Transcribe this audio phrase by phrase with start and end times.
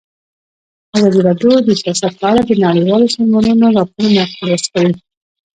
[0.97, 4.91] ازادي راډیو د سیاست په اړه د نړیوالو سازمانونو راپورونه اقتباس کړي.